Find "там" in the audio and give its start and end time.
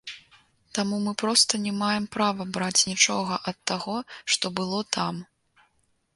5.01-5.23